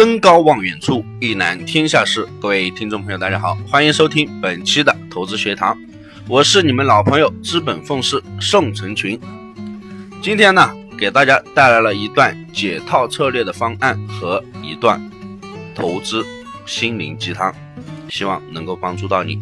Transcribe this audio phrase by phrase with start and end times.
[0.00, 2.26] 登高望远处，一览天下事。
[2.40, 5.76] 各位听众朋友，大家好，欢迎收听本期的投资学堂，
[6.26, 9.20] 我是你们老朋友资本奉仕宋成群。
[10.22, 14.98] 今天呢，给大家带来了一段解套策略的方案和一段
[15.74, 16.24] 投资
[16.64, 17.54] 心灵鸡汤，
[18.08, 19.38] 希望能够帮助到你。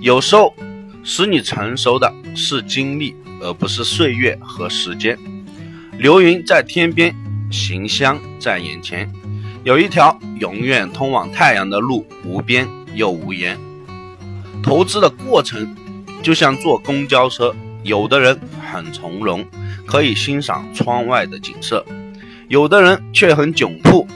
[0.00, 0.54] 有时候，
[1.04, 5.18] 使你成熟的是经历，而不是岁月和时间。
[5.98, 7.14] 流云在天边，
[7.50, 9.06] 行香在眼前。
[9.66, 13.58] 有一条永远通往太阳的路，无边又无沿。
[14.62, 15.74] 投资的过程
[16.22, 17.52] 就像坐公交车，
[17.82, 18.38] 有的人
[18.70, 19.44] 很从容，
[19.84, 21.84] 可以欣赏窗外的景色；
[22.46, 24.06] 有的人却很窘迫，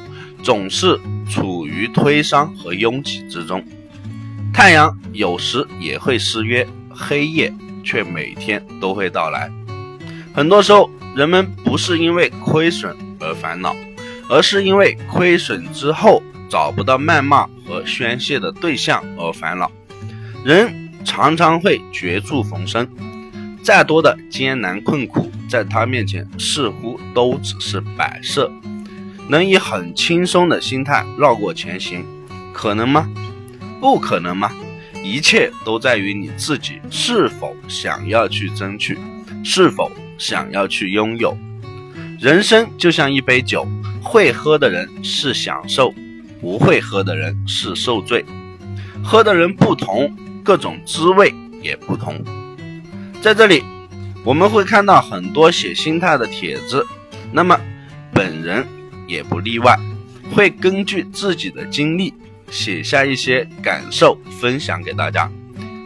[0.41, 0.97] 总是
[1.29, 3.61] 处于推搡和拥挤之中。
[4.55, 9.51] 太阳有时也会失约，黑夜却每天都会到来。
[10.33, 13.75] 很多时候，人们不是因为亏损而烦恼。
[14.31, 19.71] 而是因为亏损之后找不到谩骂和宣泄的对象而烦恼。
[20.45, 22.89] 人常常会绝处逢生，
[23.63, 28.51] 再多的艰难困苦，在他面前似乎都只是摆设。
[29.29, 32.05] 能以很轻松的心态绕过前行，
[32.53, 33.09] 可能吗？
[33.81, 34.53] 不可能吗？
[35.03, 38.97] 一切都在于你自己是否想要去争取，
[39.43, 41.37] 是否想要去拥有。
[42.21, 43.67] 人生就像一杯酒。
[44.11, 45.95] 会喝的人是享受，
[46.41, 48.25] 不会喝的人是受罪。
[49.05, 52.21] 喝的人不同，各种滋味也不同。
[53.23, 53.63] 在这里，
[54.25, 56.85] 我们会看到很多写心态的帖子，
[57.31, 57.57] 那么
[58.13, 58.67] 本人
[59.07, 59.79] 也不例外，
[60.35, 62.13] 会根据自己的经历
[62.51, 65.31] 写下一些感受分享给大家。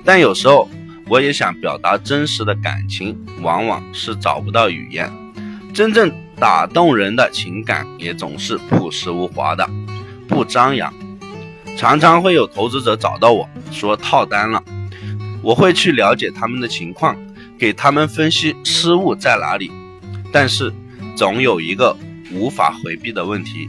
[0.03, 0.67] 但有时候，
[1.09, 5.13] 我也想表达真实的感情，往往是找不到语言，
[5.75, 6.11] 真正。
[6.39, 9.69] 打动人的情感也总是朴实无华的，
[10.29, 10.93] 不张扬。
[11.77, 14.63] 常常会有投资者找到我说套单了，
[15.43, 17.17] 我会去了解他们的情况，
[17.59, 19.71] 给他们分析失误在哪里。
[20.33, 20.73] 但是
[21.17, 21.97] 总有一个
[22.33, 23.69] 无法回避的问题：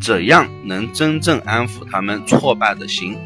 [0.00, 3.16] 怎样能真正安抚他们挫败的心？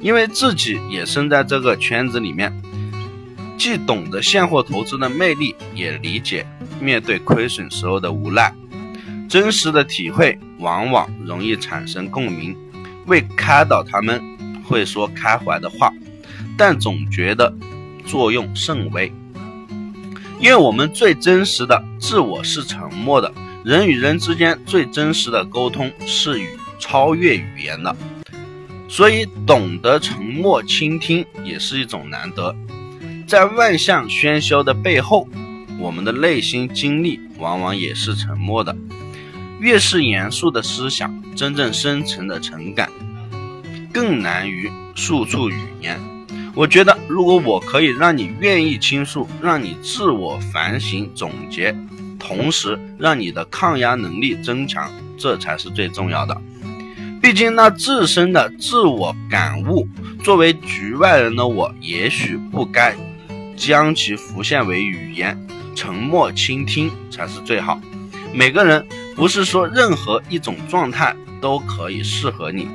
[0.00, 2.52] 因为自己也身在这个圈子里面。
[3.60, 6.46] 既懂得现货投资的魅力，也理解
[6.80, 8.54] 面对亏损时候的无奈。
[9.28, 12.56] 真实的体会往往容易产生共鸣，
[13.04, 14.18] 为开导他们
[14.64, 15.92] 会说开怀的话，
[16.56, 17.54] 但总觉得
[18.06, 19.12] 作用甚微。
[20.38, 23.30] 因为我们最真实的自我是沉默的，
[23.62, 27.94] 人与人之间最真实的沟通是与超越语言的，
[28.88, 32.56] 所以懂得沉默倾听也是一种难得。
[33.30, 35.28] 在万象喧嚣的背后，
[35.78, 38.76] 我们的内心经历往往也是沉默的。
[39.60, 42.90] 越是严肃的思想，真正深层的情感，
[43.92, 45.96] 更难于诉出语言。
[46.56, 51.72] 我觉得，如果我可以让你愿意倾诉，让你自我反省总结，
[52.18, 56.36] 同时让你的抗压能力增强，这才是最重要的。
[57.22, 59.86] 毕竟，那自身的自我感悟，
[60.24, 62.96] 作为局外人的我，也许不该。
[63.60, 65.38] 将其浮现为语言，
[65.76, 67.78] 沉默倾听才是最好。
[68.32, 68.84] 每个人
[69.14, 72.66] 不是说任何一种状态都可以适合你，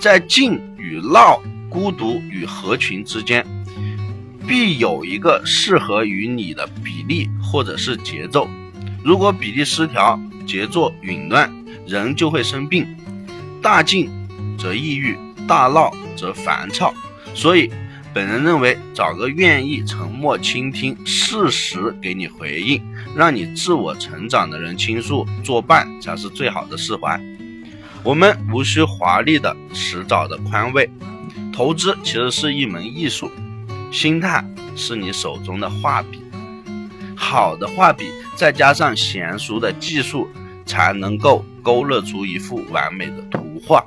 [0.00, 3.46] 在静与闹、孤独与合群之间，
[4.48, 8.48] 必有一个适合于你的比例或者是节奏。
[9.04, 11.48] 如果比例失调，节奏紊乱，
[11.86, 12.84] 人就会生病。
[13.62, 14.10] 大静
[14.58, 15.16] 则抑郁，
[15.46, 16.92] 大闹则烦躁。
[17.32, 17.70] 所以。
[18.12, 22.82] 本人认为，找个愿意沉默倾听、适时给你回应、
[23.14, 27.20] 让你自我成长的人倾诉作伴，才是最好的释怀。
[28.02, 30.90] 我们无需华丽的辞藻的宽慰，
[31.52, 33.30] 投资其实是一门艺术，
[33.92, 34.44] 心态
[34.74, 36.20] 是你手中的画笔，
[37.14, 40.28] 好的画笔再加上娴熟的技术，
[40.66, 43.84] 才能够勾勒出一幅完美的图画。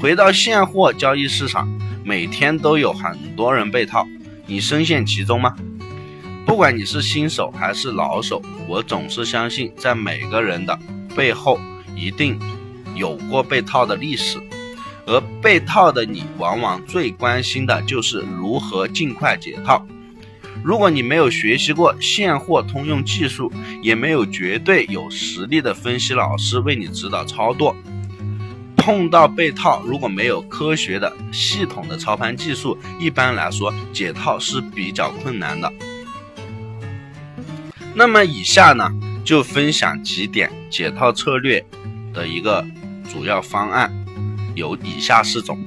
[0.00, 1.68] 回到现货交易市场。
[2.04, 4.06] 每天都有很多人被套，
[4.46, 5.56] 你深陷其中吗？
[6.44, 10.78] 不管你是新手还是老手，我总是相信，在每个人的
[11.16, 11.58] 背后
[11.96, 12.38] 一定
[12.94, 14.38] 有过被套的历史，
[15.06, 19.82] 而被套的你，往往最关心的就是如何尽快解套。
[20.62, 23.50] 如果你没有学习过现货通用技术，
[23.82, 27.74] 也没有绝对有实力的分析老师为你指导操作。
[28.84, 35.72] 碰到被套，如果没有科学的、系统的操盘技术，一般来说解套是比较困难的。
[37.94, 38.92] 那么以下呢，
[39.24, 41.64] 就分享几点解套策略
[42.12, 42.62] 的一个
[43.10, 43.90] 主要方案
[44.54, 45.58] 有以下四种：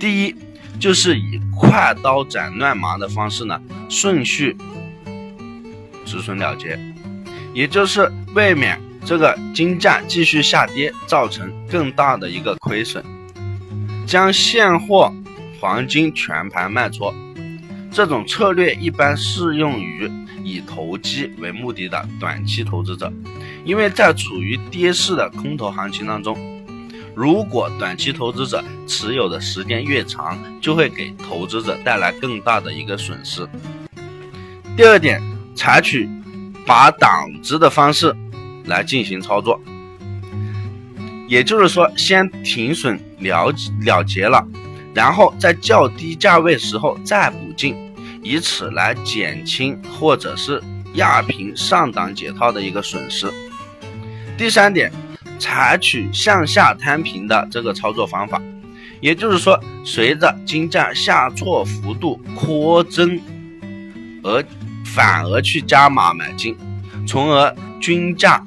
[0.00, 0.34] 第一，
[0.80, 4.56] 就是以快刀斩乱麻的方式呢，顺序
[6.04, 6.76] 止损了结，
[7.54, 13.04] 也就是未免这个金价继续下跌，造成更大的一个亏损，
[14.06, 15.12] 将现货
[15.60, 17.12] 黄金全盘卖出。
[17.90, 20.10] 这种策略一般适用于
[20.42, 23.12] 以投机为目的的短期投资者，
[23.64, 26.38] 因为在处于跌势的空头行情当中，
[27.14, 33.46] 如果短期投资者持有的时间越长，就会给投资者带来更大的一个损失。
[34.74, 35.20] 第二点，
[35.54, 36.08] 采取
[36.64, 38.16] 拔档子的方式
[38.66, 39.60] 来进行操作，
[41.28, 43.52] 也就是说，先停损了
[43.84, 44.46] 了结了。
[44.94, 47.74] 然后在较低价位时候再补进，
[48.22, 50.62] 以此来减轻或者是
[50.94, 53.26] 压平上档解套的一个损失。
[54.36, 54.92] 第三点，
[55.38, 58.40] 采取向下摊平的这个操作方法，
[59.00, 63.18] 也就是说，随着金价下挫幅度扩增，
[64.22, 64.44] 而
[64.84, 66.54] 反而去加码买进，
[67.06, 68.44] 从而均价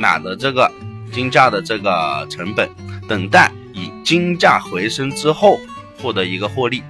[0.00, 0.72] 买的这个
[1.12, 2.68] 金价的这个成本，
[3.06, 5.60] 等待以金价回升之后。
[6.02, 6.82] 获得一个获利，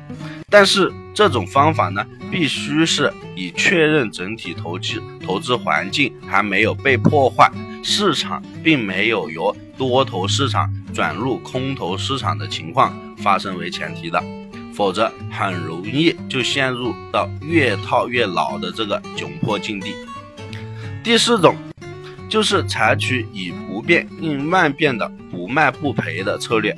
[0.48, 7.50] 但是这种方法呢，必须是以确认整体投机投资环境还没有被破坏，
[7.82, 14.22] 市场并没有由多头市场转入空头市场的情况发生为前提的，
[14.72, 19.92] 否则很容易就陷入到越套越牢的这个窘迫境地。
[21.02, 21.56] 第四种
[22.30, 26.74] 就是采取以不变应万变的不卖不赔的策略。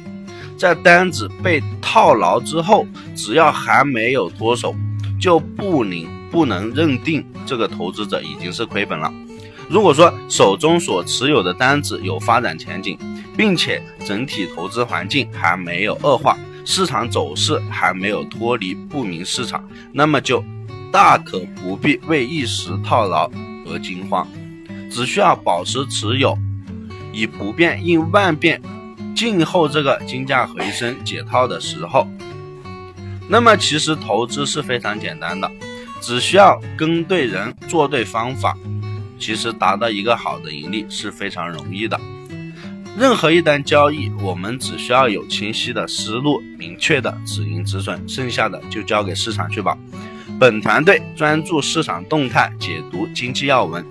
[0.58, 4.74] 在单子被套牢之后，只要还没有脱手，
[5.20, 9.12] 就不能不能认定这个投资者已经是亏本了。
[9.68, 12.98] 如果说手中所持有的单子有发展前景，
[13.36, 20.44] 并且整体投资环境还没有恶化，市场走势还没有脱离不明市场，那么就
[20.90, 23.30] 大可不必为一时套牢
[23.66, 24.28] 而惊慌，
[24.92, 26.36] 只需要保持持有，
[27.12, 28.60] 以不变应万变。
[29.14, 32.06] 静候这个金价回升解套的时候，
[33.28, 35.50] 那么其实投资是非常简单的，
[36.00, 38.56] 只需要跟对人做对方法，
[39.18, 41.98] 其实达到一个好的盈利是非常容易的。
[42.98, 49.76] 任何一单交易，我们只需要有清晰的思路、明确的止盈止损，剩下的就交给市场去吧。
[50.40, 53.84] 本团队专注市场动态，解读经济要闻。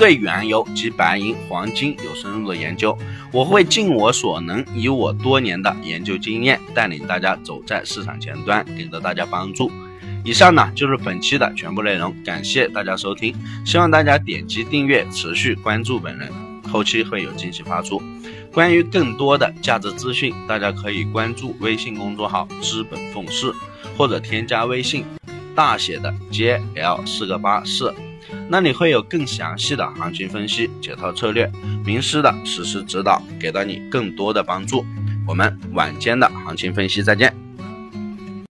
[0.00, 2.96] 对原油及白银、黄金有深入的研究，
[3.30, 9.70] 我会尽我所能，以我多年的研究经验，带领大家走在市场前端，给到大家帮助。
[10.24, 13.34] 以上呢就是本期的全部内容，感谢大家收听，
[13.66, 16.32] 希望大家点击订阅，持续关注本人，
[16.66, 18.00] 后期会有惊喜发出。
[18.50, 23.52] 关于更多的价值资讯，大家可以关注微信公众号“资本凤市”，
[23.98, 25.04] 或者添加微信
[25.54, 27.94] 大写的 JL 四个八四。
[28.52, 31.48] 那里会有更详细的行情分析、解套策略、
[31.84, 34.84] 名师的实时指导，给到你更多的帮助。
[35.24, 37.32] 我们晚间的行情分析再见。